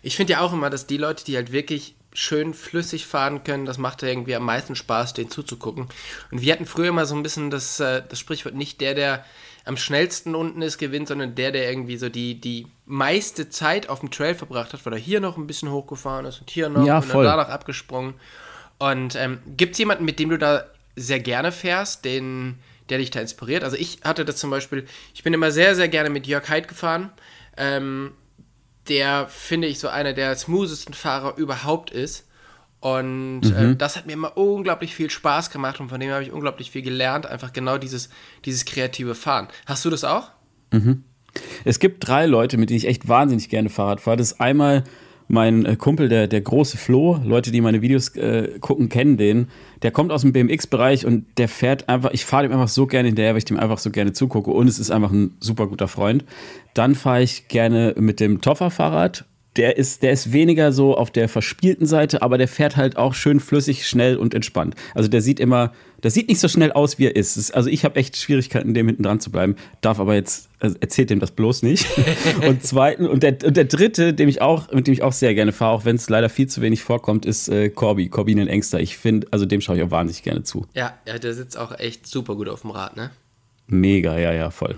ich 0.02 0.18
finde 0.18 0.34
ja 0.34 0.42
auch 0.42 0.52
immer, 0.52 0.70
dass 0.70 0.86
die 0.86 0.98
Leute, 0.98 1.24
die 1.24 1.38
halt 1.38 1.54
wirklich 1.54 1.96
schön 2.12 2.54
flüssig 2.54 3.06
fahren 3.06 3.46
können, 3.46 3.66
das 3.66 3.78
macht 3.78 4.02
ja 4.02 4.10
irgendwie 4.10 4.36
am 4.36 4.44
meisten 4.44 4.76
Spaß, 4.76 5.14
denen 5.14 5.32
zuzugucken. 5.32 5.88
Und 6.30 6.42
wir 6.42 6.52
hatten 6.52 6.66
früher 6.66 6.90
immer 6.90 7.06
so 7.06 7.16
ein 7.16 7.24
bisschen 7.24 7.50
das, 7.50 7.80
äh, 7.80 8.04
das 8.08 8.20
Sprichwort, 8.20 8.56
nicht 8.56 8.82
der, 8.82 8.96
der 8.96 9.24
am 9.64 9.78
schnellsten 9.78 10.36
unten 10.36 10.62
ist, 10.62 10.78
gewinnt, 10.78 11.08
sondern 11.08 11.36
der, 11.36 11.54
der 11.54 11.70
irgendwie 11.70 11.96
so 11.96 12.10
die, 12.10 12.42
die 12.42 12.68
meiste 12.86 13.50
Zeit 13.50 13.88
auf 13.88 14.02
dem 14.02 14.12
Trail 14.12 14.36
verbracht 14.36 14.74
hat, 14.74 14.86
weil 14.86 14.94
er 14.94 15.00
hier 15.00 15.22
noch 15.22 15.38
ein 15.38 15.48
bisschen 15.48 15.72
hochgefahren 15.72 16.26
ist 16.26 16.42
und 16.42 16.50
hier 16.50 16.68
noch 16.68 16.86
ja, 16.86 16.98
und 16.98 17.14
dann 17.14 17.24
da 17.24 17.38
noch 17.38 17.50
abgesprungen. 17.50 18.16
Und 18.78 19.16
ähm, 19.16 19.40
gibt 19.56 19.74
es 19.74 19.80
jemanden, 19.80 20.04
mit 20.04 20.20
dem 20.20 20.32
du 20.32 20.38
da 20.38 20.66
sehr 20.98 21.22
gerne 21.22 21.54
fährst, 21.54 22.04
den, 22.04 22.60
der 22.90 22.98
dich 22.98 23.12
da 23.12 23.20
inspiriert. 23.20 23.64
Also 23.64 23.76
ich 23.78 24.00
hatte 24.04 24.26
das 24.26 24.38
zum 24.38 24.50
Beispiel, 24.50 24.86
ich 25.14 25.24
bin 25.24 25.34
immer 25.34 25.52
sehr, 25.52 25.76
sehr 25.76 25.88
gerne 25.88 26.10
mit 26.10 26.28
Jörg 26.28 26.48
Heid 26.50 26.68
gefahren. 26.68 27.12
Ähm, 27.58 28.12
der, 28.88 29.28
finde 29.28 29.68
ich, 29.68 29.80
so 29.80 29.88
einer 29.88 30.14
der 30.14 30.36
smoothesten 30.36 30.94
Fahrer 30.94 31.38
überhaupt 31.38 31.92
ist. 31.92 32.28
Und 32.80 33.42
mhm. 33.42 33.74
äh, 33.74 33.76
das 33.76 33.98
hat 33.98 34.06
mir 34.06 34.14
immer 34.14 34.38
unglaublich 34.38 34.96
viel 34.96 35.10
Spaß 35.10 35.50
gemacht 35.52 35.80
und 35.80 35.90
von 35.90 36.00
dem 36.00 36.12
habe 36.12 36.24
ich 36.24 36.32
unglaublich 36.32 36.72
viel 36.72 36.82
gelernt. 36.82 37.26
Einfach 37.26 37.54
genau 37.54 37.78
dieses, 37.78 38.10
dieses 38.46 38.66
kreative 38.66 39.16
Fahren. 39.16 39.50
Hast 39.66 39.84
du 39.86 39.90
das 39.90 40.04
auch? 40.04 40.32
Mhm. 40.72 41.04
Es 41.66 41.80
gibt 41.80 42.08
drei 42.08 42.26
Leute, 42.26 42.58
mit 42.58 42.70
denen 42.70 42.78
ich 42.78 42.88
echt 42.88 43.08
wahnsinnig 43.08 43.50
gerne 43.50 43.70
Fahrrad 43.70 44.02
fahre. 44.02 44.18
Das 44.18 44.32
ist 44.32 44.42
einmal 44.42 44.84
mein 45.30 45.64
äh, 45.64 45.76
Kumpel, 45.76 46.10
der, 46.10 46.28
der 46.28 46.42
große 46.42 46.78
Flo, 46.78 47.20
Leute, 47.24 47.52
die 47.52 47.62
meine 47.62 47.82
Videos 47.82 48.10
äh, 48.16 48.60
gucken, 48.60 48.90
kennen 48.90 49.16
den. 49.16 49.48
Der 49.84 49.92
kommt 49.92 50.12
aus 50.12 50.24
dem 50.24 50.34
BMX-Bereich 50.34 51.06
und 51.06 51.26
der 51.38 51.48
fährt 51.48 51.88
einfach, 51.88 52.12
ich 52.12 52.26
fahre 52.26 52.44
dem 52.44 52.52
einfach 52.52 52.68
so 52.68 52.88
gerne 52.88 53.08
hinterher, 53.08 53.34
weil 53.34 53.38
ich 53.38 53.46
dem 53.46 53.60
einfach 53.60 53.78
so 53.78 53.92
gerne 53.92 54.12
zugucke 54.12 54.50
und 54.50 54.68
es 54.68 54.80
ist 54.80 54.90
einfach 54.90 55.12
ein 55.12 55.38
super 55.40 55.68
guter 55.68 55.88
Freund. 55.88 56.26
Dann 56.74 56.96
fahre 56.96 57.22
ich 57.22 57.48
gerne 57.48 57.94
mit 57.98 58.20
dem 58.20 58.42
Toffer-Fahrrad 58.42 59.26
der 59.56 59.78
ist, 59.78 60.04
der 60.04 60.12
ist 60.12 60.32
weniger 60.32 60.72
so 60.72 60.96
auf 60.96 61.12
der 61.12 61.28
verspielten 61.28 61.86
Seite, 61.86 62.22
aber 62.22 62.38
der 62.38 62.48
fährt 62.48 62.78
halt 62.78 62.98
auch 62.98 63.14
schön 63.14 63.40
flüssig, 63.40 63.88
schnell 63.88 64.16
und 64.16 64.34
entspannt. 64.34 64.76
Also 64.94 65.10
der 65.10 65.22
sieht 65.22 65.40
immer, 65.40 65.74
der 66.04 66.12
sieht 66.12 66.30
nicht 66.30 66.40
so 66.40 66.48
schnell 66.48 66.72
aus, 66.72 67.00
wie 67.00 67.08
er 67.08 67.16
ist. 67.16 67.52
Also 67.52 67.70
ich 67.70 67.84
habe 67.84 67.96
echt 67.96 68.16
Schwierigkeiten, 68.16 68.74
dem 68.74 68.88
hinten 68.88 69.04
dran 69.04 69.20
zu 69.20 69.32
bleiben. 69.32 69.56
Darf 69.82 70.00
aber 70.00 70.14
jetzt, 70.14 70.50
also 70.60 70.76
erzählt 70.80 71.10
dem 71.10 71.20
das 71.20 71.32
bloß 71.32 71.64
nicht. 71.64 71.88
und 72.48 72.64
zweiten, 72.64 73.08
und 73.08 73.24
der, 73.24 73.38
und 73.44 73.58
der 73.58 73.66
dritte, 73.66 74.14
dem 74.14 74.30
ich 74.30 74.42
auch, 74.42 74.72
mit 74.72 74.86
dem 74.86 74.94
ich 74.94 75.02
auch 75.02 75.14
sehr 75.14 75.34
gerne 75.34 75.52
fahre, 75.52 75.74
auch 75.74 75.86
wenn 75.86 75.96
es 75.96 76.10
leider 76.10 76.30
viel 76.30 76.48
zu 76.48 76.62
wenig 76.62 76.84
vorkommt, 76.84 77.26
ist 77.26 77.50
äh, 77.50 77.70
Corby, 77.70 78.10
Corbin 78.10 78.48
Engster. 78.48 78.80
Ich 78.80 78.98
finde, 78.98 79.28
also 79.32 79.46
dem 79.46 79.62
schaue 79.62 79.78
ich 79.78 79.84
auch 79.84 79.92
wahnsinnig 79.92 80.24
gerne 80.24 80.44
zu. 80.44 80.68
Ja, 80.76 80.94
ja, 81.08 81.18
der 81.18 81.34
sitzt 81.34 81.58
auch 81.58 81.78
echt 81.78 82.06
super 82.06 82.36
gut 82.36 82.50
auf 82.50 82.62
dem 82.62 82.72
Rad, 82.72 82.96
ne? 82.96 83.10
Mega, 83.68 84.18
ja, 84.18 84.32
ja, 84.32 84.52
voll. 84.52 84.76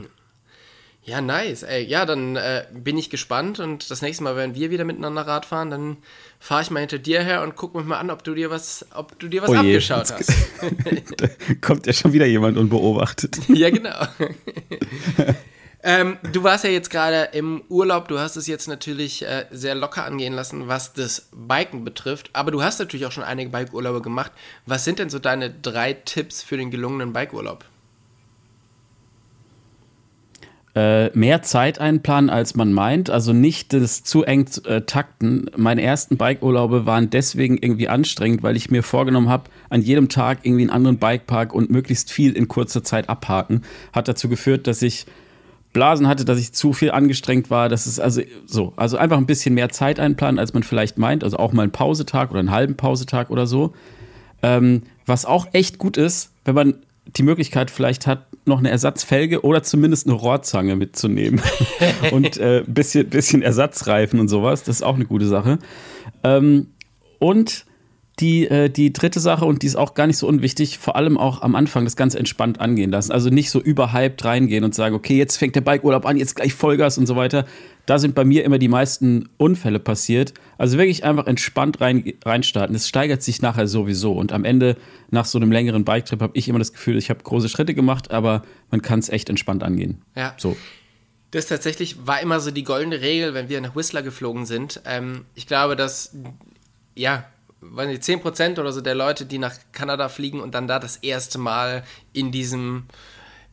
Ja, 1.03 1.19
nice. 1.19 1.63
Ey, 1.63 1.83
ja, 1.83 2.05
dann 2.05 2.35
äh, 2.35 2.65
bin 2.71 2.95
ich 2.95 3.09
gespannt 3.09 3.59
und 3.59 3.89
das 3.89 4.03
nächste 4.03 4.23
Mal, 4.23 4.35
wenn 4.35 4.53
wir 4.53 4.69
wieder 4.69 4.85
miteinander 4.85 5.25
Rad 5.25 5.47
fahren, 5.47 5.71
dann 5.71 5.97
fahre 6.39 6.61
ich 6.61 6.69
mal 6.69 6.79
hinter 6.81 6.99
dir 6.99 7.23
her 7.23 7.41
und 7.41 7.55
guck 7.55 7.73
mich 7.73 7.85
mal 7.85 7.97
an, 7.97 8.11
ob 8.11 8.23
du 8.23 8.35
dir 8.35 8.51
was, 8.51 8.85
ob 8.93 9.17
du 9.17 9.27
dir 9.27 9.41
was 9.41 9.49
oh 9.49 9.55
abgeschaut 9.55 10.11
hast. 10.11 10.29
da 11.17 11.27
kommt 11.59 11.87
ja 11.87 11.93
schon 11.93 12.13
wieder 12.13 12.27
jemand 12.27 12.57
und 12.57 12.69
beobachtet. 12.69 13.39
ja, 13.47 13.71
genau. 13.71 13.95
ähm, 15.83 16.19
du 16.33 16.43
warst 16.43 16.65
ja 16.65 16.69
jetzt 16.69 16.91
gerade 16.91 17.29
im 17.33 17.63
Urlaub, 17.67 18.07
du 18.07 18.19
hast 18.19 18.35
es 18.35 18.45
jetzt 18.45 18.67
natürlich 18.67 19.25
äh, 19.25 19.47
sehr 19.49 19.73
locker 19.73 20.05
angehen 20.05 20.33
lassen, 20.33 20.67
was 20.67 20.93
das 20.93 21.29
Biken 21.31 21.83
betrifft, 21.83 22.29
aber 22.33 22.51
du 22.51 22.61
hast 22.61 22.77
natürlich 22.77 23.07
auch 23.07 23.11
schon 23.11 23.23
einige 23.23 23.49
Bikeurlaube 23.49 24.03
gemacht. 24.03 24.31
Was 24.67 24.85
sind 24.85 24.99
denn 24.99 25.09
so 25.09 25.17
deine 25.17 25.49
drei 25.49 25.93
Tipps 25.93 26.43
für 26.43 26.57
den 26.57 26.69
gelungenen 26.69 27.11
Bikeurlaub? 27.11 27.65
Äh, 30.73 31.09
mehr 31.17 31.41
Zeit 31.41 31.79
einplanen, 31.79 32.29
als 32.29 32.55
man 32.55 32.71
meint. 32.71 33.09
Also 33.09 33.33
nicht 33.33 33.73
das 33.73 34.03
zu 34.03 34.23
eng 34.23 34.47
äh, 34.65 34.81
takten. 34.81 35.49
Meine 35.57 35.81
ersten 35.81 36.17
Bikeurlaube 36.17 36.85
waren 36.85 37.09
deswegen 37.09 37.57
irgendwie 37.57 37.89
anstrengend, 37.89 38.41
weil 38.41 38.55
ich 38.55 38.71
mir 38.71 38.81
vorgenommen 38.81 39.29
habe, 39.29 39.49
an 39.69 39.81
jedem 39.81 40.07
Tag 40.07 40.39
irgendwie 40.43 40.63
einen 40.63 40.71
anderen 40.71 40.97
Bikepark 40.97 41.53
und 41.53 41.69
möglichst 41.69 42.11
viel 42.11 42.33
in 42.33 42.47
kurzer 42.47 42.83
Zeit 42.83 43.09
abhaken. 43.09 43.63
Hat 43.91 44.07
dazu 44.07 44.29
geführt, 44.29 44.65
dass 44.67 44.81
ich 44.81 45.05
Blasen 45.73 46.07
hatte, 46.07 46.25
dass 46.25 46.39
ich 46.39 46.53
zu 46.53 46.73
viel 46.73 46.91
angestrengt 46.91 47.49
war. 47.49 47.69
Das 47.69 47.87
ist 47.87 47.99
also 47.99 48.21
so. 48.45 48.73
Also 48.75 48.97
einfach 48.97 49.17
ein 49.17 49.25
bisschen 49.25 49.53
mehr 49.53 49.69
Zeit 49.69 49.99
einplanen, 49.99 50.39
als 50.39 50.53
man 50.53 50.63
vielleicht 50.63 50.97
meint. 50.97 51.23
Also 51.23 51.37
auch 51.37 51.53
mal 51.53 51.63
einen 51.63 51.71
Pausetag 51.71 52.31
oder 52.31 52.39
einen 52.39 52.51
halben 52.51 52.75
Pausetag 52.75 53.29
oder 53.29 53.47
so. 53.47 53.73
Ähm, 54.41 54.83
was 55.05 55.25
auch 55.25 55.47
echt 55.53 55.77
gut 55.77 55.97
ist, 55.97 56.31
wenn 56.45 56.55
man 56.55 56.75
die 57.17 57.23
Möglichkeit 57.23 57.71
vielleicht 57.71 58.07
hat, 58.07 58.27
noch 58.45 58.59
eine 58.59 58.69
Ersatzfelge 58.69 59.43
oder 59.43 59.63
zumindest 59.63 60.07
eine 60.07 60.15
Rohrzange 60.15 60.75
mitzunehmen 60.75 61.41
und 62.11 62.39
ein 62.39 62.61
äh, 62.61 62.63
bisschen, 62.65 63.09
bisschen 63.09 63.41
Ersatzreifen 63.41 64.19
und 64.19 64.29
sowas. 64.29 64.63
Das 64.63 64.77
ist 64.77 64.81
auch 64.81 64.95
eine 64.95 65.05
gute 65.05 65.27
Sache. 65.27 65.59
Ähm, 66.23 66.67
und 67.19 67.65
die, 68.21 68.47
äh, 68.47 68.69
die 68.69 68.93
dritte 68.93 69.19
Sache, 69.19 69.45
und 69.45 69.63
die 69.63 69.67
ist 69.67 69.75
auch 69.75 69.95
gar 69.95 70.07
nicht 70.07 70.17
so 70.17 70.27
unwichtig, 70.27 70.77
vor 70.77 70.95
allem 70.95 71.17
auch 71.17 71.41
am 71.41 71.55
Anfang 71.55 71.83
das 71.83 71.95
ganz 71.95 72.15
entspannt 72.15 72.61
angehen 72.61 72.91
lassen. 72.91 73.11
Also 73.11 73.29
nicht 73.29 73.49
so 73.49 73.59
überhyped 73.59 74.23
reingehen 74.23 74.63
und 74.63 74.75
sagen, 74.75 74.95
okay, 74.95 75.17
jetzt 75.17 75.37
fängt 75.37 75.55
der 75.55 75.61
Bikeurlaub 75.61 76.05
an, 76.05 76.17
jetzt 76.17 76.35
gleich 76.35 76.53
Vollgas 76.53 76.97
und 76.97 77.07
so 77.07 77.15
weiter. 77.15 77.45
Da 77.87 77.97
sind 77.97 78.13
bei 78.13 78.23
mir 78.23 78.45
immer 78.45 78.59
die 78.59 78.67
meisten 78.67 79.27
Unfälle 79.37 79.79
passiert. 79.79 80.33
Also 80.57 80.77
wirklich 80.77 81.03
einfach 81.03 81.25
entspannt 81.25 81.81
rein, 81.81 82.13
reinstarten. 82.23 82.75
Es 82.75 82.87
steigert 82.87 83.23
sich 83.23 83.41
nachher 83.41 83.67
sowieso. 83.67 84.13
Und 84.13 84.31
am 84.31 84.45
Ende, 84.45 84.77
nach 85.09 85.25
so 85.25 85.39
einem 85.39 85.51
längeren 85.51 85.83
Biketrip, 85.83 86.21
habe 86.21 86.37
ich 86.37 86.47
immer 86.47 86.59
das 86.59 86.71
Gefühl, 86.71 86.97
ich 86.97 87.09
habe 87.09 87.23
große 87.23 87.49
Schritte 87.49 87.73
gemacht, 87.73 88.11
aber 88.11 88.43
man 88.69 88.81
kann 88.81 88.99
es 88.99 89.09
echt 89.09 89.29
entspannt 89.29 89.63
angehen. 89.63 90.03
Ja. 90.15 90.35
So. 90.37 90.55
Das 91.31 91.47
tatsächlich 91.47 92.05
war 92.05 92.21
immer 92.21 92.39
so 92.39 92.51
die 92.51 92.63
goldene 92.63 93.01
Regel, 93.01 93.33
wenn 93.33 93.49
wir 93.49 93.59
nach 93.61 93.75
Whistler 93.75 94.03
geflogen 94.03 94.45
sind. 94.45 94.81
Ähm, 94.85 95.25
ich 95.33 95.47
glaube, 95.47 95.75
dass, 95.75 96.15
ja, 96.93 97.25
weiß 97.61 97.87
nicht, 97.87 98.03
10% 98.03 98.59
oder 98.59 98.71
so 98.71 98.81
der 98.81 98.95
Leute, 98.95 99.25
die 99.25 99.37
nach 99.37 99.53
Kanada 99.71 100.09
fliegen 100.09 100.39
und 100.39 100.53
dann 100.55 100.67
da 100.67 100.79
das 100.79 100.97
erste 100.97 101.37
Mal 101.37 101.83
in 102.11 102.31
diesem 102.31 102.85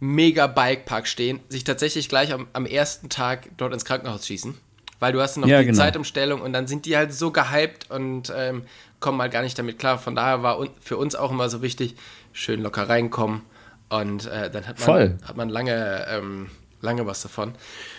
mega 0.00 0.46
Bikepark 0.46 1.06
stehen, 1.06 1.40
sich 1.48 1.64
tatsächlich 1.64 2.08
gleich 2.08 2.32
am, 2.32 2.48
am, 2.52 2.66
ersten 2.66 3.08
Tag 3.08 3.50
dort 3.56 3.72
ins 3.72 3.84
Krankenhaus 3.84 4.26
schießen. 4.26 4.56
Weil 5.00 5.12
du 5.12 5.20
hast 5.20 5.36
noch 5.36 5.46
ja, 5.46 5.60
die 5.60 5.66
genau. 5.66 5.78
Zeitumstellung 5.78 6.40
und 6.40 6.52
dann 6.52 6.66
sind 6.66 6.86
die 6.86 6.96
halt 6.96 7.12
so 7.12 7.30
gehypt 7.30 7.90
und 7.90 8.32
ähm, 8.34 8.62
kommen 8.98 9.20
halt 9.20 9.32
gar 9.32 9.42
nicht 9.42 9.58
damit 9.58 9.78
klar. 9.78 9.98
Von 9.98 10.16
daher 10.16 10.42
war 10.42 10.66
für 10.80 10.96
uns 10.96 11.14
auch 11.14 11.30
immer 11.30 11.48
so 11.48 11.62
wichtig, 11.62 11.94
schön 12.32 12.62
locker 12.62 12.88
reinkommen 12.88 13.42
und 13.88 14.26
äh, 14.26 14.50
dann 14.50 14.66
hat 14.66 14.84
man, 14.86 15.18
hat 15.24 15.36
man 15.36 15.48
lange, 15.48 16.06
ähm, 16.10 16.50
lange 16.80 17.06
was 17.06 17.22
davon. 17.22 17.52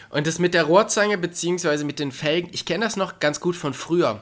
Und 0.10 0.28
das 0.28 0.40
mit 0.40 0.54
der 0.54 0.64
Rohrzange 0.64 1.18
beziehungsweise 1.18 1.86
mit 1.86 2.00
den 2.00 2.12
Felgen, 2.12 2.50
ich 2.52 2.66
kenne 2.66 2.84
das 2.84 2.98
noch 2.98 3.20
ganz 3.20 3.40
gut 3.40 3.56
von 3.56 3.74
früher 3.74 4.22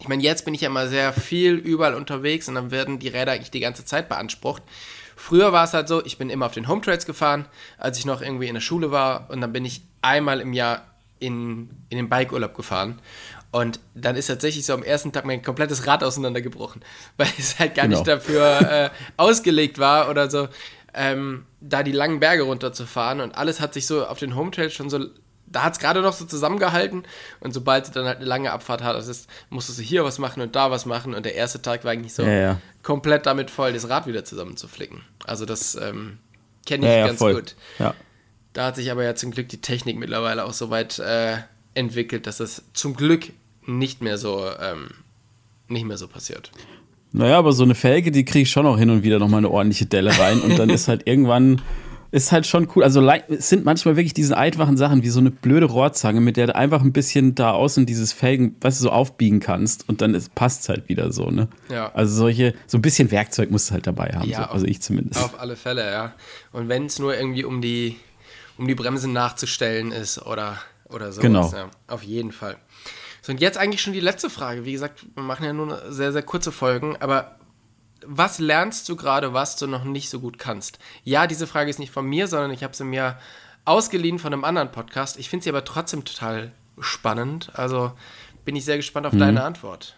ich 0.00 0.08
meine, 0.08 0.22
jetzt 0.22 0.44
bin 0.44 0.54
ich 0.54 0.60
ja 0.60 0.68
mal 0.68 0.88
sehr 0.88 1.12
viel 1.12 1.54
überall 1.54 1.94
unterwegs 1.94 2.48
und 2.48 2.54
dann 2.54 2.70
werden 2.70 2.98
die 2.98 3.08
Räder 3.08 3.32
eigentlich 3.32 3.50
die 3.50 3.60
ganze 3.60 3.84
Zeit 3.84 4.08
beansprucht. 4.08 4.62
Früher 5.16 5.52
war 5.52 5.64
es 5.64 5.72
halt 5.72 5.88
so, 5.88 6.04
ich 6.04 6.18
bin 6.18 6.28
immer 6.28 6.46
auf 6.46 6.52
den 6.52 6.68
Home 6.68 6.82
Trails 6.82 7.06
gefahren, 7.06 7.46
als 7.78 7.98
ich 7.98 8.04
noch 8.04 8.20
irgendwie 8.20 8.48
in 8.48 8.54
der 8.54 8.60
Schule 8.60 8.90
war 8.90 9.30
und 9.30 9.40
dann 9.40 9.52
bin 9.52 9.64
ich 9.64 9.82
einmal 10.02 10.40
im 10.40 10.52
Jahr 10.52 10.84
in, 11.18 11.70
in 11.88 11.96
den 11.96 12.10
Bikeurlaub 12.10 12.54
gefahren. 12.54 13.00
Und 13.52 13.80
dann 13.94 14.16
ist 14.16 14.26
tatsächlich 14.26 14.66
so 14.66 14.74
am 14.74 14.82
ersten 14.82 15.12
Tag 15.12 15.24
mein 15.24 15.42
komplettes 15.42 15.86
Rad 15.86 16.04
auseinandergebrochen, 16.04 16.82
weil 17.16 17.28
es 17.38 17.58
halt 17.58 17.74
gar 17.74 17.86
genau. 17.86 17.98
nicht 17.98 18.08
dafür 18.08 18.60
äh, 18.60 18.90
ausgelegt 19.16 19.78
war 19.78 20.10
oder 20.10 20.28
so, 20.30 20.48
ähm, 20.92 21.46
da 21.60 21.82
die 21.82 21.92
langen 21.92 22.20
Berge 22.20 22.42
runterzufahren. 22.42 23.20
Und 23.20 23.34
alles 23.34 23.60
hat 23.60 23.72
sich 23.72 23.86
so 23.86 24.04
auf 24.04 24.18
den 24.18 24.36
Home 24.36 24.50
Trails 24.50 24.74
schon 24.74 24.90
so 24.90 25.06
da 25.46 25.62
hat 25.62 25.74
es 25.74 25.78
gerade 25.78 26.02
noch 26.02 26.12
so 26.12 26.24
zusammengehalten 26.24 27.04
und 27.40 27.52
sobald 27.52 27.88
du 27.88 27.92
dann 27.92 28.06
halt 28.06 28.18
eine 28.18 28.26
lange 28.26 28.52
Abfahrt 28.52 28.82
hattest, 28.82 29.28
musstest 29.50 29.78
du 29.78 29.82
hier 29.82 30.04
was 30.04 30.18
machen 30.18 30.42
und 30.42 30.56
da 30.56 30.70
was 30.70 30.86
machen 30.86 31.14
und 31.14 31.24
der 31.24 31.34
erste 31.34 31.62
Tag 31.62 31.84
war 31.84 31.92
eigentlich 31.92 32.14
so 32.14 32.22
ja, 32.22 32.32
ja. 32.32 32.60
komplett 32.82 33.26
damit 33.26 33.50
voll, 33.50 33.72
das 33.72 33.88
Rad 33.88 34.06
wieder 34.06 34.24
zusammenzuflicken. 34.24 35.02
Also 35.24 35.46
das 35.46 35.74
ähm, 35.76 36.18
kenne 36.66 36.86
ich 36.86 36.92
ja, 36.92 37.06
ganz 37.06 37.20
gut. 37.20 37.54
Da 38.52 38.66
hat 38.66 38.76
sich 38.76 38.90
aber 38.90 39.04
ja 39.04 39.14
zum 39.14 39.32
Glück 39.32 39.48
die 39.48 39.60
Technik 39.60 39.98
mittlerweile 39.98 40.44
auch 40.44 40.54
so 40.54 40.70
weit 40.70 40.98
äh, 40.98 41.36
entwickelt, 41.74 42.26
dass 42.26 42.38
das 42.38 42.62
zum 42.72 42.96
Glück 42.96 43.30
nicht 43.66 44.00
mehr 44.00 44.16
so 44.16 44.48
ähm, 44.60 44.88
nicht 45.68 45.84
mehr 45.84 45.98
so 45.98 46.08
passiert. 46.08 46.50
Naja, 47.12 47.38
aber 47.38 47.52
so 47.52 47.64
eine 47.64 47.74
Felge, 47.74 48.10
die 48.10 48.24
kriege 48.24 48.42
ich 48.42 48.50
schon 48.50 48.66
auch 48.66 48.78
hin 48.78 48.90
und 48.90 49.02
wieder 49.02 49.18
nochmal 49.18 49.38
eine 49.38 49.50
ordentliche 49.50 49.86
Delle 49.86 50.18
rein 50.18 50.40
und 50.40 50.58
dann 50.58 50.70
ist 50.70 50.88
halt 50.88 51.06
irgendwann 51.06 51.62
ist 52.16 52.32
halt 52.32 52.46
schon 52.46 52.66
cool. 52.74 52.82
Also 52.82 53.06
es 53.28 53.50
sind 53.50 53.66
manchmal 53.66 53.96
wirklich 53.96 54.14
diese 54.14 54.38
einfachen 54.38 54.78
Sachen 54.78 55.02
wie 55.02 55.10
so 55.10 55.20
eine 55.20 55.30
blöde 55.30 55.66
Rohrzange, 55.66 56.22
mit 56.22 56.38
der 56.38 56.46
du 56.46 56.54
einfach 56.54 56.80
ein 56.80 56.92
bisschen 56.92 57.34
da 57.34 57.50
außen 57.50 57.84
dieses 57.84 58.14
Felgen, 58.14 58.56
weißt 58.62 58.80
du, 58.80 58.84
so 58.84 58.90
aufbiegen 58.90 59.38
kannst 59.38 59.86
und 59.86 60.00
dann 60.00 60.18
passt 60.34 60.62
es 60.62 60.68
halt 60.70 60.88
wieder 60.88 61.12
so, 61.12 61.30
ne? 61.30 61.48
Ja. 61.68 61.92
Also 61.92 62.16
solche, 62.16 62.54
so 62.66 62.78
ein 62.78 62.82
bisschen 62.82 63.10
Werkzeug 63.10 63.50
musst 63.50 63.68
du 63.68 63.74
halt 63.74 63.86
dabei 63.86 64.14
haben, 64.14 64.30
ja, 64.30 64.44
so, 64.44 64.50
also 64.50 64.66
ich 64.66 64.80
zumindest. 64.80 65.22
Auf 65.22 65.38
alle 65.38 65.56
Fälle, 65.56 65.90
ja. 65.92 66.14
Und 66.52 66.70
wenn 66.70 66.86
es 66.86 66.98
nur 66.98 67.14
irgendwie 67.14 67.44
um 67.44 67.60
die, 67.60 67.96
um 68.56 68.66
die 68.66 68.74
Bremse 68.74 69.10
nachzustellen 69.10 69.92
ist 69.92 70.24
oder, 70.24 70.56
oder 70.88 71.12
so. 71.12 71.20
Genau. 71.20 71.52
Ja, 71.52 71.68
auf 71.86 72.02
jeden 72.02 72.32
Fall. 72.32 72.56
So, 73.20 73.32
und 73.32 73.42
jetzt 73.42 73.58
eigentlich 73.58 73.82
schon 73.82 73.92
die 73.92 74.00
letzte 74.00 74.30
Frage. 74.30 74.64
Wie 74.64 74.72
gesagt, 74.72 75.04
wir 75.14 75.22
machen 75.22 75.44
ja 75.44 75.52
nur 75.52 75.92
sehr, 75.92 76.12
sehr 76.12 76.22
kurze 76.22 76.50
Folgen, 76.50 76.96
aber 76.96 77.36
was 78.04 78.38
lernst 78.38 78.88
du 78.88 78.96
gerade, 78.96 79.32
was 79.32 79.56
du 79.56 79.66
noch 79.66 79.84
nicht 79.84 80.10
so 80.10 80.20
gut 80.20 80.38
kannst? 80.38 80.78
Ja, 81.04 81.26
diese 81.26 81.46
Frage 81.46 81.70
ist 81.70 81.78
nicht 81.78 81.92
von 81.92 82.06
mir, 82.06 82.28
sondern 82.28 82.50
ich 82.50 82.62
habe 82.62 82.76
sie 82.76 82.84
mir 82.84 83.18
ausgeliehen 83.64 84.18
von 84.18 84.32
einem 84.32 84.44
anderen 84.44 84.70
Podcast. 84.70 85.18
Ich 85.18 85.28
finde 85.28 85.44
sie 85.44 85.50
aber 85.50 85.64
trotzdem 85.64 86.04
total 86.04 86.52
spannend. 86.80 87.50
Also 87.54 87.92
bin 88.44 88.56
ich 88.56 88.64
sehr 88.64 88.76
gespannt 88.76 89.06
auf 89.06 89.12
mhm. 89.12 89.18
deine 89.18 89.42
Antwort. 89.42 89.96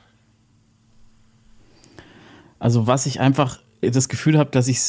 Also 2.59 2.87
was 2.87 3.07
ich 3.07 3.21
einfach 3.21 3.61
das 3.81 4.09
Gefühl 4.09 4.39
habe, 4.39 4.51
dass 4.51 4.69
ich 4.69 4.81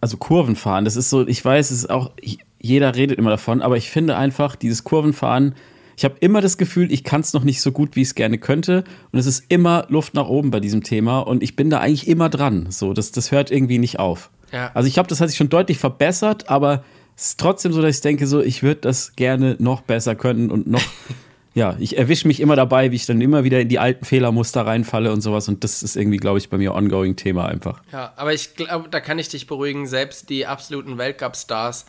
also 0.00 0.18
Kurven 0.18 0.56
fahren, 0.56 0.84
das 0.84 0.96
ist 0.96 1.08
so, 1.08 1.26
ich 1.26 1.42
weiß, 1.42 1.70
es 1.70 1.78
ist 1.78 1.90
auch 1.90 2.12
jeder 2.60 2.94
redet 2.94 3.18
immer 3.18 3.30
davon, 3.30 3.62
aber 3.62 3.76
ich 3.76 3.90
finde 3.90 4.16
einfach 4.16 4.56
dieses 4.56 4.84
Kurvenfahren 4.84 5.54
ich 5.96 6.04
habe 6.04 6.16
immer 6.20 6.40
das 6.40 6.58
Gefühl, 6.58 6.92
ich 6.92 7.04
kann 7.04 7.20
es 7.20 7.32
noch 7.32 7.44
nicht 7.44 7.60
so 7.60 7.72
gut, 7.72 7.96
wie 7.96 8.02
ich 8.02 8.08
es 8.08 8.14
gerne 8.14 8.38
könnte. 8.38 8.84
Und 9.12 9.18
es 9.18 9.26
ist 9.26 9.44
immer 9.48 9.86
Luft 9.88 10.14
nach 10.14 10.28
oben 10.28 10.50
bei 10.50 10.60
diesem 10.60 10.82
Thema. 10.82 11.20
Und 11.20 11.42
ich 11.42 11.56
bin 11.56 11.70
da 11.70 11.80
eigentlich 11.80 12.08
immer 12.08 12.28
dran. 12.28 12.66
So, 12.70 12.92
das, 12.92 13.12
das 13.12 13.30
hört 13.30 13.50
irgendwie 13.50 13.78
nicht 13.78 13.98
auf. 13.98 14.30
Ja. 14.52 14.70
Also 14.74 14.88
ich 14.88 14.94
glaube, 14.94 15.08
das 15.08 15.20
hat 15.20 15.28
sich 15.28 15.38
schon 15.38 15.48
deutlich 15.48 15.78
verbessert, 15.78 16.48
aber 16.48 16.84
es 17.16 17.28
ist 17.28 17.40
trotzdem 17.40 17.72
so, 17.72 17.80
dass 17.80 17.96
ich 17.96 18.02
denke, 18.02 18.26
so, 18.26 18.40
ich 18.40 18.62
würde 18.62 18.80
das 18.82 19.14
gerne 19.16 19.56
noch 19.58 19.82
besser 19.82 20.14
können 20.14 20.50
und 20.50 20.66
noch. 20.66 20.82
ja, 21.54 21.76
ich 21.78 21.96
erwische 21.96 22.26
mich 22.26 22.40
immer 22.40 22.56
dabei, 22.56 22.90
wie 22.90 22.96
ich 22.96 23.06
dann 23.06 23.20
immer 23.20 23.44
wieder 23.44 23.60
in 23.60 23.68
die 23.68 23.78
alten 23.78 24.04
Fehlermuster 24.04 24.66
reinfalle 24.66 25.12
und 25.12 25.20
sowas. 25.20 25.48
Und 25.48 25.62
das 25.62 25.82
ist 25.82 25.96
irgendwie, 25.96 26.16
glaube 26.16 26.38
ich, 26.38 26.50
bei 26.50 26.58
mir 26.58 26.74
ongoing 26.74 27.14
Thema 27.14 27.46
einfach. 27.46 27.82
Ja, 27.92 28.12
aber 28.16 28.34
ich 28.34 28.56
glaube, 28.56 28.88
da 28.88 29.00
kann 29.00 29.18
ich 29.18 29.28
dich 29.28 29.46
beruhigen. 29.46 29.86
Selbst 29.86 30.28
die 30.28 30.46
absoluten 30.46 30.98
Weltcup-Stars 30.98 31.86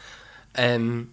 ähm, 0.56 1.10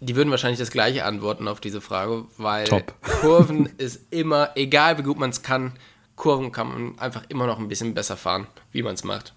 die 0.00 0.16
würden 0.16 0.30
wahrscheinlich 0.30 0.58
das 0.58 0.70
gleiche 0.70 1.04
antworten 1.04 1.48
auf 1.48 1.60
diese 1.60 1.80
Frage, 1.80 2.24
weil 2.36 2.66
Top. 2.66 2.94
Kurven 3.20 3.68
ist 3.78 4.12
immer, 4.12 4.50
egal 4.54 4.98
wie 4.98 5.02
gut 5.02 5.18
man 5.18 5.30
es 5.30 5.42
kann, 5.42 5.72
Kurven 6.16 6.52
kann 6.52 6.68
man 6.68 6.98
einfach 6.98 7.24
immer 7.28 7.46
noch 7.46 7.58
ein 7.58 7.68
bisschen 7.68 7.94
besser 7.94 8.16
fahren, 8.16 8.46
wie 8.72 8.82
man 8.82 8.94
es 8.94 9.04
macht. 9.04 9.34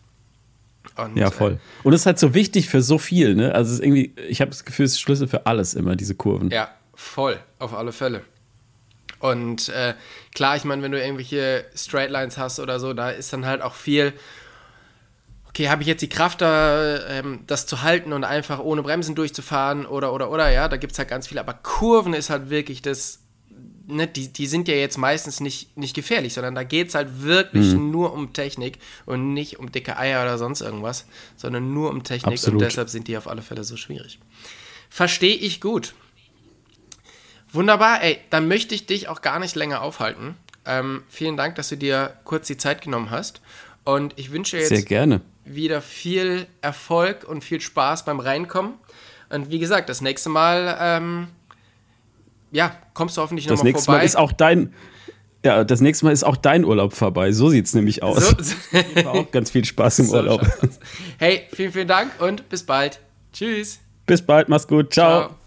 Und, 0.95 1.17
ja, 1.17 1.29
voll. 1.29 1.53
Äh, 1.53 1.87
und 1.87 1.93
es 1.93 2.01
ist 2.01 2.05
halt 2.05 2.19
so 2.19 2.33
wichtig 2.33 2.69
für 2.69 2.81
so 2.81 2.97
viel, 2.97 3.35
ne? 3.35 3.53
Also 3.53 3.69
es 3.69 3.79
ist 3.79 3.85
irgendwie, 3.85 4.13
ich 4.27 4.41
habe 4.41 4.49
das 4.49 4.65
Gefühl, 4.65 4.85
es 4.85 4.93
ist 4.93 5.01
Schlüssel 5.01 5.27
für 5.27 5.45
alles 5.45 5.73
immer, 5.73 5.95
diese 5.95 6.15
Kurven. 6.15 6.49
Ja, 6.49 6.69
voll, 6.95 7.39
auf 7.59 7.73
alle 7.73 7.91
Fälle. 7.91 8.21
Und 9.19 9.69
äh, 9.69 9.93
klar, 10.33 10.55
ich 10.55 10.63
meine, 10.63 10.81
wenn 10.81 10.91
du 10.91 11.01
irgendwelche 11.01 11.65
Straightlines 11.75 12.37
hast 12.37 12.59
oder 12.59 12.79
so, 12.79 12.93
da 12.93 13.09
ist 13.09 13.31
dann 13.33 13.45
halt 13.45 13.61
auch 13.61 13.73
viel, 13.73 14.13
okay, 15.49 15.69
habe 15.69 15.81
ich 15.81 15.87
jetzt 15.87 16.01
die 16.01 16.09
Kraft, 16.09 16.41
da, 16.41 17.07
ähm, 17.07 17.41
das 17.47 17.65
zu 17.65 17.81
halten 17.81 18.13
und 18.13 18.23
einfach 18.23 18.59
ohne 18.59 18.83
Bremsen 18.83 19.15
durchzufahren 19.15 19.85
oder, 19.85 20.13
oder, 20.13 20.31
oder, 20.31 20.49
ja, 20.51 20.67
da 20.67 20.77
gibt 20.77 20.93
es 20.93 20.99
halt 20.99 21.09
ganz 21.09 21.27
viel. 21.27 21.39
Aber 21.39 21.53
Kurven 21.53 22.13
ist 22.13 22.29
halt 22.29 22.49
wirklich 22.49 22.81
das, 22.81 23.19
ne, 23.87 24.07
die, 24.07 24.31
die 24.31 24.45
sind 24.45 24.67
ja 24.67 24.75
jetzt 24.75 24.97
meistens 24.97 25.39
nicht, 25.39 25.75
nicht 25.75 25.95
gefährlich, 25.95 26.33
sondern 26.33 26.55
da 26.55 26.63
geht 26.63 26.89
es 26.89 26.95
halt 26.95 27.23
wirklich 27.23 27.73
mhm. 27.73 27.91
nur 27.91 28.13
um 28.13 28.31
Technik 28.31 28.77
und 29.05 29.33
nicht 29.33 29.59
um 29.59 29.71
dicke 29.71 29.97
Eier 29.97 30.21
oder 30.21 30.37
sonst 30.37 30.61
irgendwas, 30.61 31.05
sondern 31.35 31.73
nur 31.73 31.89
um 31.89 32.03
Technik 32.03 32.33
Absolut. 32.33 32.61
und 32.61 32.67
deshalb 32.67 32.89
sind 32.89 33.07
die 33.07 33.17
auf 33.17 33.27
alle 33.27 33.41
Fälle 33.41 33.63
so 33.63 33.75
schwierig. 33.75 34.19
Verstehe 34.89 35.35
ich 35.35 35.61
gut. 35.61 35.93
Wunderbar, 37.51 38.03
ey, 38.03 38.19
dann 38.29 38.47
möchte 38.47 38.75
ich 38.75 38.85
dich 38.85 39.07
auch 39.07 39.21
gar 39.21 39.39
nicht 39.39 39.55
länger 39.55 39.81
aufhalten. 39.81 40.35
Ähm, 40.65 41.01
vielen 41.09 41.35
Dank, 41.35 41.55
dass 41.55 41.69
du 41.69 41.77
dir 41.77 42.13
kurz 42.23 42.45
die 42.45 42.57
Zeit 42.57 42.83
genommen 42.83 43.09
hast. 43.09 43.41
Und 43.85 44.13
ich 44.17 44.31
wünsche 44.31 44.57
jetzt 44.57 44.69
Sehr 44.69 44.83
gerne 44.83 45.21
wieder 45.55 45.81
viel 45.81 46.47
Erfolg 46.61 47.23
und 47.27 47.43
viel 47.43 47.61
Spaß 47.61 48.05
beim 48.05 48.19
Reinkommen. 48.19 48.73
Und 49.29 49.51
wie 49.51 49.59
gesagt, 49.59 49.89
das 49.89 50.01
nächste 50.01 50.29
Mal, 50.29 50.77
ähm, 50.79 51.27
ja, 52.51 52.75
kommst 52.93 53.17
du 53.17 53.21
hoffentlich 53.21 53.47
nochmal 53.47 53.57
vorbei. 53.57 53.71
Das 53.71 53.75
nächste 53.75 53.91
Mal 53.91 54.05
ist 54.05 54.17
auch 54.17 54.31
dein, 54.31 54.73
ja, 55.43 55.63
das 55.63 55.81
nächste 55.81 56.05
Mal 56.05 56.11
ist 56.11 56.23
auch 56.23 56.37
dein 56.37 56.65
Urlaub 56.65 56.93
vorbei. 56.93 57.31
So 57.31 57.49
sieht 57.49 57.65
es 57.65 57.73
nämlich 57.73 58.03
aus. 58.03 58.17
So, 58.39 59.01
so. 59.01 59.09
auch 59.09 59.31
ganz 59.31 59.51
viel 59.51 59.65
Spaß 59.65 59.99
im 59.99 60.05
so 60.05 60.17
Urlaub. 60.17 60.45
Hey, 61.17 61.47
vielen, 61.53 61.71
vielen 61.71 61.87
Dank 61.87 62.11
und 62.19 62.49
bis 62.49 62.63
bald. 62.63 62.99
Tschüss. 63.33 63.79
Bis 64.05 64.21
bald, 64.21 64.49
mach's 64.49 64.67
gut. 64.67 64.93
Ciao. 64.93 65.27
Ciao. 65.27 65.38